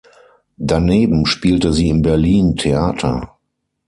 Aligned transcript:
Daneben 0.57 1.27
spielte 1.27 1.73
sie 1.73 1.89
in 1.89 2.01
Berlin 2.01 2.55
Theater. 2.55 3.37